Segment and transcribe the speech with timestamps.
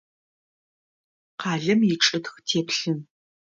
[1.39, 2.99] Къалэм ичӏытх теплъын.